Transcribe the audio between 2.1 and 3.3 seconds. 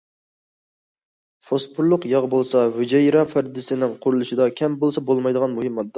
ياغ بولسا ھۈجەيرە